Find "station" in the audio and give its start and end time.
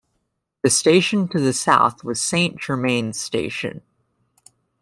0.71-1.27, 3.21-3.83